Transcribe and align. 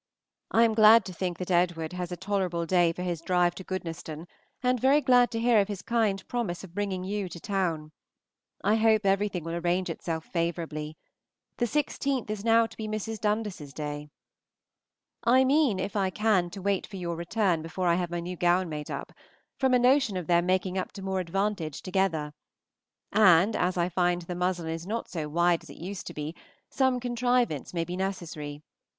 I 0.49 0.63
am 0.63 0.73
glad 0.73 1.05
to 1.05 1.13
think 1.13 1.37
that 1.37 1.51
Edward 1.51 1.93
has 1.93 2.11
a 2.11 2.17
tolerable 2.17 2.65
day 2.65 2.91
for 2.91 3.03
his 3.03 3.21
drive 3.21 3.53
to 3.53 3.63
Goodnestone, 3.63 4.25
and 4.63 4.79
very 4.79 4.99
glad 4.99 5.29
to 5.29 5.39
hear 5.39 5.59
of 5.59 5.67
his 5.67 5.83
kind 5.83 6.27
promise 6.27 6.63
of 6.63 6.73
bringing 6.73 7.03
you 7.03 7.29
to 7.29 7.39
town. 7.39 7.91
I 8.63 8.77
hope 8.77 9.05
everything 9.05 9.43
will 9.43 9.53
arrange 9.53 9.91
itself 9.91 10.25
favorably. 10.25 10.97
The 11.57 11.65
16th 11.67 12.31
is 12.31 12.43
now 12.43 12.65
to 12.65 12.75
be 12.75 12.87
Mrs. 12.87 13.19
Dundas's 13.19 13.73
day. 13.75 14.09
I 15.23 15.43
mean, 15.43 15.77
if 15.79 15.95
I 15.95 16.09
can, 16.09 16.49
to 16.49 16.63
wait 16.63 16.87
for 16.87 16.95
your 16.95 17.15
return 17.15 17.61
before 17.61 17.87
I 17.87 17.93
have 17.93 18.09
my 18.09 18.21
new 18.21 18.35
gown 18.35 18.69
made 18.69 18.89
up, 18.89 19.11
from 19.59 19.75
a 19.75 19.77
notion 19.77 20.17
of 20.17 20.25
their 20.25 20.41
making 20.41 20.79
up 20.79 20.91
to 20.93 21.03
more 21.03 21.19
advantage 21.19 21.83
together; 21.83 22.33
and 23.11 23.55
as 23.55 23.77
I 23.77 23.87
find 23.87 24.23
the 24.23 24.33
muslin 24.33 24.69
is 24.69 24.87
not 24.87 25.09
so 25.09 25.29
wide 25.29 25.61
as 25.61 25.69
it 25.69 25.77
used 25.77 26.07
to 26.07 26.15
be, 26.15 26.35
some 26.71 26.99
contrivance 26.99 27.71
may 27.71 27.85
be 27.85 27.95
necessary. 27.95 28.63